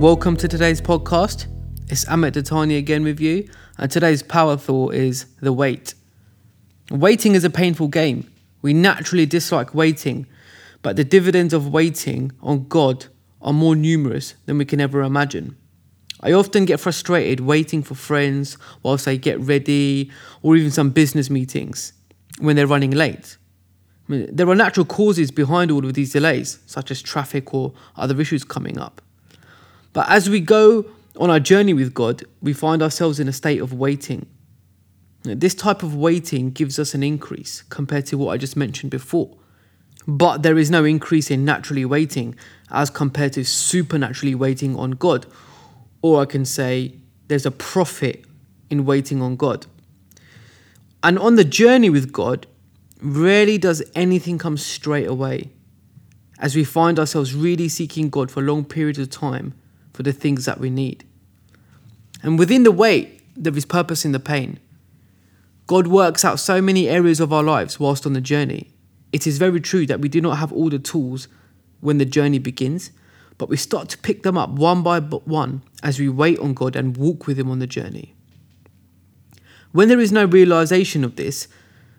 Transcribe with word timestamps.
Welcome 0.00 0.36
to 0.36 0.46
today's 0.46 0.82
podcast. 0.82 1.46
It's 1.88 2.04
Amit 2.04 2.32
Dattani 2.32 2.76
again 2.76 3.02
with 3.02 3.18
you, 3.18 3.48
and 3.78 3.90
today's 3.90 4.22
power 4.22 4.58
thought 4.58 4.92
is 4.92 5.24
the 5.40 5.54
wait. 5.54 5.94
Waiting 6.90 7.34
is 7.34 7.44
a 7.44 7.50
painful 7.50 7.88
game. 7.88 8.30
We 8.60 8.74
naturally 8.74 9.24
dislike 9.24 9.74
waiting, 9.74 10.26
but 10.82 10.96
the 10.96 11.02
dividends 11.02 11.54
of 11.54 11.72
waiting 11.72 12.30
on 12.42 12.68
God 12.68 13.06
are 13.40 13.54
more 13.54 13.74
numerous 13.74 14.34
than 14.44 14.58
we 14.58 14.66
can 14.66 14.82
ever 14.82 15.00
imagine. 15.00 15.56
I 16.20 16.32
often 16.32 16.66
get 16.66 16.78
frustrated 16.78 17.40
waiting 17.40 17.82
for 17.82 17.94
friends 17.94 18.58
whilst 18.82 19.06
they 19.06 19.16
get 19.16 19.40
ready 19.40 20.10
or 20.42 20.56
even 20.56 20.70
some 20.72 20.90
business 20.90 21.30
meetings 21.30 21.94
when 22.38 22.54
they're 22.54 22.66
running 22.66 22.90
late. 22.90 23.38
I 24.06 24.12
mean, 24.12 24.28
there 24.30 24.48
are 24.50 24.54
natural 24.54 24.84
causes 24.84 25.30
behind 25.30 25.70
all 25.70 25.86
of 25.86 25.94
these 25.94 26.12
delays, 26.12 26.58
such 26.66 26.90
as 26.90 27.00
traffic 27.00 27.54
or 27.54 27.72
other 27.96 28.20
issues 28.20 28.44
coming 28.44 28.78
up. 28.78 29.00
But 29.96 30.10
as 30.10 30.28
we 30.28 30.40
go 30.40 30.84
on 31.18 31.30
our 31.30 31.40
journey 31.40 31.72
with 31.72 31.94
God, 31.94 32.22
we 32.42 32.52
find 32.52 32.82
ourselves 32.82 33.18
in 33.18 33.28
a 33.28 33.32
state 33.32 33.62
of 33.62 33.72
waiting. 33.72 34.26
This 35.22 35.54
type 35.54 35.82
of 35.82 35.96
waiting 35.96 36.50
gives 36.50 36.78
us 36.78 36.92
an 36.92 37.02
increase 37.02 37.62
compared 37.70 38.04
to 38.08 38.18
what 38.18 38.32
I 38.32 38.36
just 38.36 38.58
mentioned 38.58 38.90
before. 38.90 39.34
But 40.06 40.42
there 40.42 40.58
is 40.58 40.70
no 40.70 40.84
increase 40.84 41.30
in 41.30 41.46
naturally 41.46 41.86
waiting 41.86 42.34
as 42.70 42.90
compared 42.90 43.32
to 43.32 43.44
supernaturally 43.46 44.34
waiting 44.34 44.76
on 44.76 44.90
God. 44.90 45.24
Or 46.02 46.20
I 46.20 46.26
can 46.26 46.44
say 46.44 46.96
there's 47.28 47.46
a 47.46 47.50
profit 47.50 48.26
in 48.68 48.84
waiting 48.84 49.22
on 49.22 49.34
God. 49.34 49.64
And 51.02 51.18
on 51.18 51.36
the 51.36 51.44
journey 51.44 51.88
with 51.88 52.12
God, 52.12 52.46
rarely 53.00 53.56
does 53.56 53.82
anything 53.94 54.36
come 54.36 54.58
straight 54.58 55.08
away 55.08 55.52
as 56.38 56.54
we 56.54 56.64
find 56.64 56.98
ourselves 56.98 57.34
really 57.34 57.70
seeking 57.70 58.10
God 58.10 58.30
for 58.30 58.42
long 58.42 58.62
periods 58.62 58.98
of 58.98 59.08
time 59.08 59.54
for 59.96 60.02
the 60.02 60.12
things 60.12 60.44
that 60.44 60.60
we 60.60 60.68
need. 60.68 61.04
And 62.22 62.38
within 62.38 62.64
the 62.64 62.70
wait, 62.70 63.22
there 63.34 63.56
is 63.56 63.64
purpose 63.64 64.04
in 64.04 64.12
the 64.12 64.20
pain. 64.20 64.60
God 65.66 65.86
works 65.86 66.22
out 66.22 66.38
so 66.38 66.60
many 66.60 66.86
areas 66.86 67.18
of 67.18 67.32
our 67.32 67.42
lives 67.42 67.80
whilst 67.80 68.04
on 68.04 68.12
the 68.12 68.20
journey. 68.20 68.70
It 69.10 69.26
is 69.26 69.38
very 69.38 69.60
true 69.60 69.86
that 69.86 70.00
we 70.00 70.10
do 70.10 70.20
not 70.20 70.36
have 70.36 70.52
all 70.52 70.68
the 70.68 70.78
tools 70.78 71.28
when 71.80 71.96
the 71.96 72.04
journey 72.04 72.38
begins, 72.38 72.90
but 73.38 73.48
we 73.48 73.56
start 73.56 73.88
to 73.88 73.98
pick 73.98 74.22
them 74.22 74.36
up 74.36 74.50
one 74.50 74.82
by 74.82 75.00
one 75.00 75.62
as 75.82 75.98
we 75.98 76.10
wait 76.10 76.38
on 76.40 76.52
God 76.52 76.76
and 76.76 76.96
walk 76.96 77.26
with 77.26 77.38
Him 77.38 77.50
on 77.50 77.58
the 77.58 77.66
journey. 77.66 78.14
When 79.72 79.88
there 79.88 80.00
is 80.00 80.12
no 80.12 80.26
realization 80.26 81.04
of 81.04 81.16
this, 81.16 81.48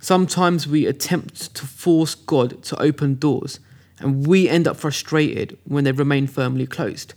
sometimes 0.00 0.66
we 0.66 0.86
attempt 0.86 1.54
to 1.54 1.66
force 1.66 2.16
God 2.16 2.62
to 2.64 2.82
open 2.82 3.16
doors, 3.16 3.60
and 4.00 4.26
we 4.26 4.48
end 4.48 4.66
up 4.66 4.76
frustrated 4.76 5.56
when 5.64 5.84
they 5.84 5.92
remain 5.92 6.26
firmly 6.26 6.66
closed. 6.66 7.14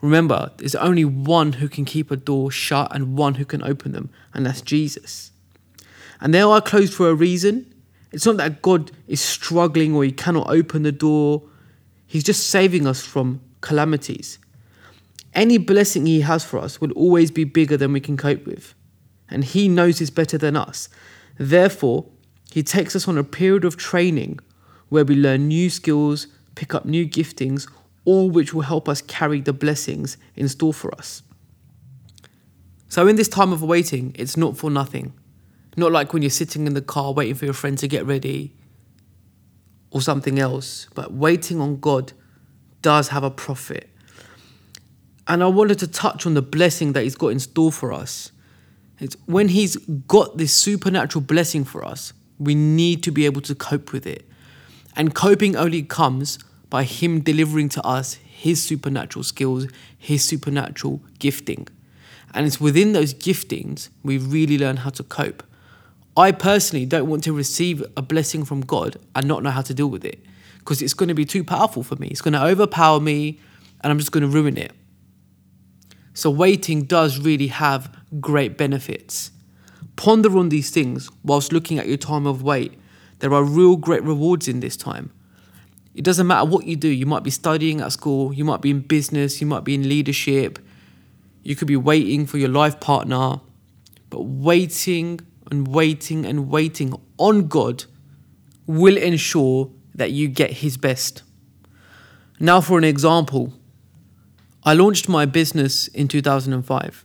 Remember, 0.00 0.52
there's 0.56 0.74
only 0.74 1.04
one 1.04 1.54
who 1.54 1.68
can 1.68 1.84
keep 1.84 2.10
a 2.10 2.16
door 2.16 2.50
shut 2.50 2.94
and 2.94 3.16
one 3.16 3.34
who 3.34 3.44
can 3.44 3.62
open 3.62 3.92
them, 3.92 4.10
and 4.32 4.46
that's 4.46 4.62
Jesus. 4.62 5.30
And 6.20 6.32
they 6.32 6.40
are 6.40 6.60
closed 6.60 6.94
for 6.94 7.08
a 7.08 7.14
reason. 7.14 7.72
It's 8.12 8.26
not 8.26 8.38
that 8.38 8.62
God 8.62 8.90
is 9.06 9.20
struggling 9.20 9.94
or 9.94 10.04
he 10.04 10.12
cannot 10.12 10.48
open 10.50 10.82
the 10.82 10.92
door, 10.92 11.42
He's 12.10 12.24
just 12.24 12.50
saving 12.50 12.88
us 12.88 13.06
from 13.06 13.40
calamities. 13.60 14.40
Any 15.32 15.58
blessing 15.58 16.06
He 16.06 16.22
has 16.22 16.44
for 16.44 16.58
us 16.58 16.80
will 16.80 16.90
always 16.90 17.30
be 17.30 17.44
bigger 17.44 17.76
than 17.76 17.92
we 17.92 18.00
can 18.00 18.16
cope 18.16 18.44
with, 18.44 18.74
and 19.30 19.44
He 19.44 19.68
knows 19.68 20.00
this 20.00 20.10
better 20.10 20.36
than 20.36 20.56
us. 20.56 20.88
Therefore, 21.38 22.06
He 22.50 22.64
takes 22.64 22.96
us 22.96 23.06
on 23.06 23.16
a 23.16 23.22
period 23.22 23.64
of 23.64 23.76
training 23.76 24.40
where 24.88 25.04
we 25.04 25.14
learn 25.14 25.46
new 25.46 25.70
skills, 25.70 26.26
pick 26.56 26.74
up 26.74 26.84
new 26.84 27.06
giftings, 27.06 27.70
all 28.10 28.28
which 28.28 28.52
will 28.52 28.62
help 28.62 28.88
us 28.88 29.00
carry 29.00 29.40
the 29.40 29.52
blessings 29.52 30.16
in 30.34 30.48
store 30.48 30.74
for 30.74 30.92
us. 30.96 31.22
So, 32.88 33.06
in 33.06 33.14
this 33.14 33.28
time 33.28 33.52
of 33.52 33.62
waiting, 33.62 34.16
it's 34.18 34.36
not 34.36 34.56
for 34.56 34.68
nothing. 34.68 35.12
Not 35.76 35.92
like 35.92 36.12
when 36.12 36.22
you're 36.22 36.30
sitting 36.30 36.66
in 36.66 36.74
the 36.74 36.82
car 36.82 37.12
waiting 37.12 37.36
for 37.36 37.44
your 37.44 37.54
friend 37.54 37.78
to 37.78 37.86
get 37.86 38.04
ready 38.04 38.56
or 39.92 40.00
something 40.00 40.40
else, 40.40 40.88
but 40.96 41.12
waiting 41.12 41.60
on 41.60 41.78
God 41.78 42.12
does 42.82 43.08
have 43.08 43.22
a 43.22 43.30
profit. 43.30 43.88
And 45.28 45.44
I 45.44 45.46
wanted 45.46 45.78
to 45.78 45.86
touch 45.86 46.26
on 46.26 46.34
the 46.34 46.42
blessing 46.42 46.94
that 46.94 47.04
He's 47.04 47.14
got 47.14 47.28
in 47.28 47.38
store 47.38 47.70
for 47.70 47.92
us. 47.92 48.32
It's 48.98 49.16
when 49.26 49.46
He's 49.48 49.76
got 49.76 50.36
this 50.36 50.52
supernatural 50.52 51.22
blessing 51.22 51.64
for 51.64 51.84
us, 51.84 52.12
we 52.40 52.56
need 52.56 53.04
to 53.04 53.12
be 53.12 53.24
able 53.24 53.42
to 53.42 53.54
cope 53.54 53.92
with 53.92 54.04
it. 54.04 54.28
And 54.96 55.14
coping 55.14 55.54
only 55.54 55.84
comes 55.84 56.40
by 56.70 56.84
Him 56.84 57.20
delivering 57.20 57.68
to 57.70 57.84
us 57.84 58.14
His 58.14 58.62
supernatural 58.62 59.24
skills, 59.24 59.66
His 59.98 60.24
supernatural 60.24 61.02
gifting. 61.18 61.68
And 62.32 62.46
it's 62.46 62.60
within 62.60 62.92
those 62.92 63.12
giftings 63.12 63.88
we 64.02 64.16
really 64.16 64.56
learn 64.56 64.78
how 64.78 64.90
to 64.90 65.02
cope. 65.02 65.42
I 66.16 66.32
personally 66.32 66.86
don't 66.86 67.08
want 67.08 67.24
to 67.24 67.32
receive 67.32 67.84
a 67.96 68.02
blessing 68.02 68.44
from 68.44 68.60
God 68.60 68.96
and 69.14 69.26
not 69.26 69.42
know 69.42 69.50
how 69.50 69.62
to 69.62 69.74
deal 69.74 69.88
with 69.88 70.04
it 70.04 70.24
because 70.58 70.82
it's 70.82 70.94
going 70.94 71.08
to 71.08 71.14
be 71.14 71.24
too 71.24 71.42
powerful 71.42 71.82
for 71.82 71.96
me. 71.96 72.08
It's 72.08 72.20
going 72.20 72.34
to 72.34 72.42
overpower 72.42 73.00
me 73.00 73.40
and 73.80 73.90
I'm 73.90 73.98
just 73.98 74.12
going 74.12 74.22
to 74.22 74.28
ruin 74.28 74.56
it. 74.56 74.72
So, 76.14 76.30
waiting 76.30 76.84
does 76.84 77.18
really 77.18 77.46
have 77.46 77.96
great 78.20 78.58
benefits. 78.58 79.30
Ponder 79.96 80.36
on 80.38 80.48
these 80.48 80.70
things 80.70 81.08
whilst 81.24 81.52
looking 81.52 81.78
at 81.78 81.88
your 81.88 81.96
time 81.96 82.26
of 82.26 82.42
wait. 82.42 82.78
There 83.20 83.32
are 83.32 83.44
real 83.44 83.76
great 83.76 84.02
rewards 84.02 84.48
in 84.48 84.60
this 84.60 84.76
time. 84.76 85.12
It 85.94 86.04
doesn't 86.04 86.26
matter 86.26 86.48
what 86.48 86.66
you 86.66 86.76
do. 86.76 86.88
You 86.88 87.06
might 87.06 87.22
be 87.22 87.30
studying 87.30 87.80
at 87.80 87.92
school, 87.92 88.32
you 88.32 88.44
might 88.44 88.60
be 88.60 88.70
in 88.70 88.80
business, 88.80 89.40
you 89.40 89.46
might 89.46 89.64
be 89.64 89.74
in 89.74 89.88
leadership, 89.88 90.58
you 91.42 91.56
could 91.56 91.68
be 91.68 91.76
waiting 91.76 92.26
for 92.26 92.38
your 92.38 92.48
life 92.48 92.80
partner. 92.80 93.40
But 94.08 94.22
waiting 94.22 95.20
and 95.50 95.68
waiting 95.68 96.26
and 96.26 96.48
waiting 96.48 96.94
on 97.16 97.48
God 97.48 97.84
will 98.66 98.96
ensure 98.96 99.70
that 99.94 100.10
you 100.10 100.28
get 100.28 100.50
His 100.52 100.76
best. 100.76 101.22
Now, 102.38 102.60
for 102.60 102.78
an 102.78 102.84
example, 102.84 103.52
I 104.64 104.74
launched 104.74 105.08
my 105.08 105.26
business 105.26 105.88
in 105.88 106.08
2005 106.08 107.04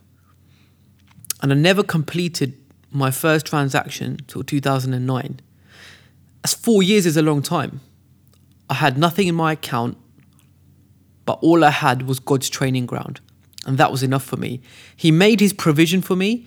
and 1.42 1.52
I 1.52 1.54
never 1.54 1.82
completed 1.82 2.54
my 2.90 3.10
first 3.10 3.46
transaction 3.46 4.18
till 4.26 4.42
2009. 4.42 5.40
That's 6.42 6.54
four 6.54 6.82
years 6.82 7.06
is 7.06 7.16
a 7.16 7.22
long 7.22 7.42
time. 7.42 7.80
I 8.68 8.74
had 8.74 8.98
nothing 8.98 9.28
in 9.28 9.34
my 9.34 9.52
account, 9.52 9.96
but 11.24 11.38
all 11.42 11.64
I 11.64 11.70
had 11.70 12.02
was 12.02 12.18
God's 12.18 12.48
training 12.48 12.86
ground. 12.86 13.20
And 13.66 13.78
that 13.78 13.90
was 13.90 14.02
enough 14.02 14.24
for 14.24 14.36
me. 14.36 14.60
He 14.94 15.10
made 15.10 15.40
his 15.40 15.52
provision 15.52 16.00
for 16.00 16.14
me. 16.14 16.46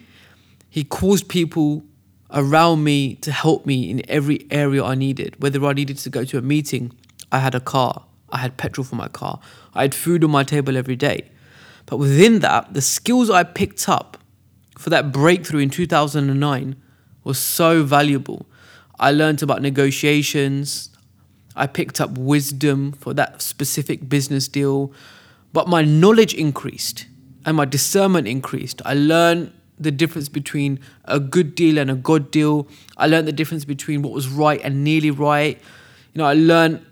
He 0.69 0.83
caused 0.83 1.27
people 1.27 1.83
around 2.31 2.83
me 2.83 3.15
to 3.15 3.31
help 3.31 3.65
me 3.65 3.89
in 3.89 4.01
every 4.09 4.47
area 4.51 4.83
I 4.83 4.95
needed. 4.95 5.35
Whether 5.41 5.65
I 5.65 5.73
needed 5.73 5.97
to 5.99 6.09
go 6.09 6.23
to 6.25 6.37
a 6.37 6.41
meeting, 6.41 6.93
I 7.31 7.39
had 7.39 7.55
a 7.55 7.59
car, 7.59 8.05
I 8.29 8.37
had 8.37 8.57
petrol 8.57 8.85
for 8.85 8.95
my 8.95 9.07
car, 9.07 9.39
I 9.73 9.81
had 9.81 9.95
food 9.95 10.23
on 10.23 10.31
my 10.31 10.43
table 10.43 10.77
every 10.77 10.95
day. 10.95 11.29
But 11.85 11.97
within 11.97 12.39
that, 12.39 12.73
the 12.73 12.81
skills 12.81 13.29
I 13.29 13.43
picked 13.43 13.89
up 13.89 14.17
for 14.77 14.89
that 14.91 15.11
breakthrough 15.11 15.61
in 15.61 15.69
2009 15.69 16.75
was 17.23 17.39
so 17.39 17.83
valuable. 17.83 18.45
I 18.99 19.11
learned 19.11 19.41
about 19.41 19.61
negotiations, 19.61 20.89
I 21.55 21.67
picked 21.67 21.99
up 21.99 22.17
wisdom 22.17 22.93
for 22.93 23.13
that 23.15 23.41
specific 23.41 24.07
business 24.07 24.47
deal, 24.47 24.93
but 25.51 25.67
my 25.67 25.81
knowledge 25.81 26.33
increased 26.33 27.07
and 27.45 27.57
my 27.57 27.65
discernment 27.65 28.27
increased. 28.27 28.81
I 28.85 28.93
learned 28.93 29.51
the 29.79 29.91
difference 29.91 30.29
between 30.29 30.79
a 31.05 31.19
good 31.19 31.55
deal 31.55 31.77
and 31.77 31.89
a 31.89 31.95
good 31.95 32.31
deal. 32.31 32.67
I 32.97 33.07
learned 33.07 33.27
the 33.27 33.33
difference 33.33 33.65
between 33.65 34.01
what 34.01 34.11
was 34.11 34.27
right 34.27 34.59
and 34.63 34.83
nearly 34.83 35.09
right. 35.11 35.57
You 36.13 36.19
know, 36.19 36.25
I 36.25 36.33
learned 36.33 36.85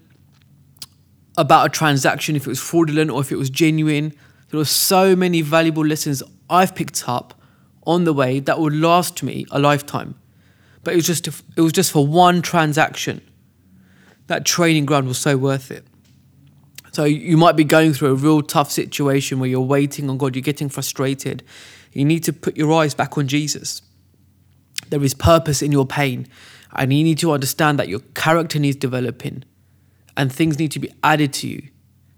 about 1.37 1.67
a 1.67 1.69
transaction 1.69 2.35
if 2.35 2.47
it 2.47 2.49
was 2.49 2.59
fraudulent 2.59 3.11
or 3.11 3.21
if 3.21 3.31
it 3.31 3.35
was 3.35 3.49
genuine. 3.49 4.13
There 4.49 4.57
were 4.57 4.65
so 4.65 5.15
many 5.15 5.41
valuable 5.41 5.85
lessons 5.85 6.23
I've 6.49 6.73
picked 6.73 7.07
up 7.07 7.39
on 7.83 8.05
the 8.05 8.13
way 8.13 8.39
that 8.39 8.59
would 8.59 8.73
last 8.73 9.21
me 9.21 9.45
a 9.51 9.59
lifetime. 9.59 10.15
But 10.83 10.93
it 10.93 10.97
was 10.97 11.07
just 11.07 11.27
it 11.27 11.61
was 11.61 11.73
just 11.73 11.91
for 11.91 12.07
one 12.07 12.41
transaction. 12.41 13.21
That 14.27 14.45
training 14.45 14.85
ground 14.85 15.07
was 15.07 15.17
so 15.17 15.37
worth 15.37 15.71
it. 15.71 15.85
So 16.91 17.03
you 17.03 17.37
might 17.37 17.55
be 17.55 17.63
going 17.63 17.93
through 17.93 18.11
a 18.11 18.15
real 18.15 18.41
tough 18.41 18.71
situation 18.71 19.39
where 19.39 19.49
you're 19.49 19.61
waiting 19.61 20.09
on 20.09 20.17
God, 20.17 20.35
you're 20.35 20.41
getting 20.41 20.69
frustrated. 20.69 21.43
You 21.93 22.05
need 22.05 22.23
to 22.23 22.33
put 22.33 22.57
your 22.57 22.73
eyes 22.73 22.93
back 22.93 23.17
on 23.17 23.27
Jesus. 23.27 23.81
There 24.89 25.03
is 25.03 25.13
purpose 25.13 25.61
in 25.61 25.71
your 25.71 25.85
pain, 25.85 26.27
and 26.73 26.93
you 26.93 27.03
need 27.03 27.19
to 27.19 27.31
understand 27.31 27.79
that 27.79 27.87
your 27.87 27.99
character 28.15 28.59
needs 28.59 28.77
developing 28.77 29.43
and 30.15 30.33
things 30.33 30.57
need 30.57 30.71
to 30.71 30.79
be 30.79 30.89
added 31.03 31.33
to 31.33 31.47
you 31.47 31.69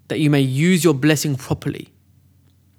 that 0.09 0.19
you 0.19 0.29
may 0.29 0.41
use 0.41 0.83
your 0.83 0.94
blessing 0.94 1.35
properly. 1.35 1.89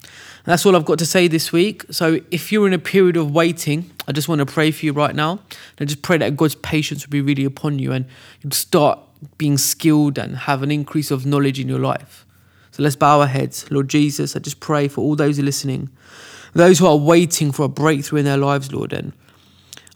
And 0.03 0.51
that's 0.51 0.65
all 0.65 0.75
I've 0.75 0.85
got 0.85 0.99
to 0.99 1.05
say 1.05 1.27
this 1.27 1.51
week. 1.51 1.83
So 1.91 2.19
if 2.29 2.51
you're 2.51 2.67
in 2.67 2.73
a 2.73 2.79
period 2.79 3.17
of 3.17 3.31
waiting, 3.31 3.89
I 4.07 4.11
just 4.11 4.27
want 4.27 4.39
to 4.39 4.45
pray 4.45 4.71
for 4.71 4.85
you 4.85 4.93
right 4.93 5.15
now. 5.15 5.39
And 5.77 5.87
just 5.87 6.01
pray 6.01 6.17
that 6.17 6.35
God's 6.35 6.55
patience 6.55 7.05
will 7.05 7.11
be 7.11 7.21
really 7.21 7.45
upon 7.45 7.79
you 7.79 7.91
and 7.91 8.05
you 8.41 8.49
start 8.51 8.99
being 9.37 9.57
skilled 9.57 10.17
and 10.17 10.35
have 10.35 10.63
an 10.63 10.71
increase 10.71 11.11
of 11.11 11.25
knowledge 11.25 11.59
in 11.59 11.67
your 11.67 11.79
life. 11.79 12.25
So 12.71 12.83
let's 12.83 12.95
bow 12.95 13.19
our 13.19 13.27
heads. 13.27 13.69
Lord 13.69 13.89
Jesus, 13.89 14.35
I 14.35 14.39
just 14.39 14.59
pray 14.59 14.87
for 14.87 15.01
all 15.01 15.15
those 15.15 15.39
listening, 15.39 15.89
those 16.53 16.79
who 16.79 16.87
are 16.87 16.97
waiting 16.97 17.51
for 17.51 17.63
a 17.63 17.69
breakthrough 17.69 18.19
in 18.19 18.25
their 18.25 18.37
lives, 18.37 18.71
Lord. 18.71 18.93
And 18.93 19.13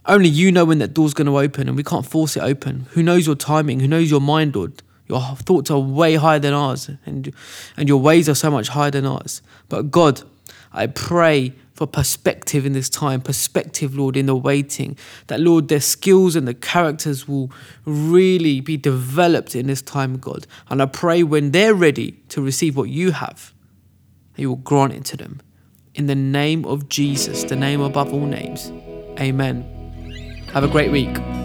only 0.06 0.30
you 0.30 0.52
know 0.52 0.66
when 0.66 0.80
that 0.80 0.94
door's 0.94 1.14
going 1.14 1.28
to 1.28 1.40
open, 1.40 1.68
and 1.68 1.76
we 1.76 1.84
can't 1.84 2.06
force 2.06 2.38
it 2.38 2.44
open. 2.44 2.88
Who 2.92 3.02
knows 3.02 3.26
your 3.26 3.36
timing? 3.36 3.80
Who 3.80 3.88
knows 3.88 4.12
your 4.12 4.22
mind, 4.22 4.56
Lord? 4.56 4.84
Your 5.08 5.22
thoughts 5.22 5.72
are 5.72 5.80
way 5.80 6.16
higher 6.16 6.40
than 6.40 6.54
ours, 6.54 6.90
and, 7.06 7.34
and 7.78 7.88
your 7.88 8.00
ways 8.00 8.28
are 8.28 8.36
so 8.36 8.52
much 8.52 8.70
higher 8.70 8.92
than 8.92 9.06
ours. 9.06 9.42
But 9.70 9.92
God, 9.92 10.22
I 10.74 10.88
pray 10.88 11.54
for 11.76 11.86
perspective 11.86 12.66
in 12.66 12.72
this 12.72 12.90
time, 12.90 13.22
perspective, 13.22 13.96
Lord, 13.96 14.16
in 14.16 14.26
the 14.26 14.36
waiting. 14.36 14.98
That, 15.28 15.42
Lord, 15.42 15.68
their 15.68 15.82
skills 15.82 16.36
and 16.36 16.48
the 16.48 16.54
characters 16.54 17.28
will 17.28 17.52
really 17.84 18.62
be 18.62 18.78
developed 18.78 19.56
in 19.56 19.68
this 19.68 19.82
time, 19.82 20.18
God. 20.18 20.48
And 20.70 20.82
I 20.82 20.86
pray 20.86 21.22
when 21.22 21.52
they're 21.52 21.76
ready 21.76 22.14
to 22.30 22.42
receive 22.42 22.78
what 22.78 22.90
you 22.90 23.12
have, 23.12 23.54
you 24.38 24.50
will 24.50 24.56
grant 24.56 24.94
it 24.94 25.06
to 25.06 25.18
them. 25.18 25.42
In 25.94 26.08
the 26.08 26.16
name 26.16 26.66
of 26.66 26.90
Jesus, 26.90 27.44
the 27.44 27.56
name 27.56 27.82
above 27.82 28.14
all 28.14 28.26
names. 28.26 28.72
Amen. 29.20 29.64
Have 30.54 30.64
a 30.64 30.70
great 30.70 30.92
week. 30.92 31.45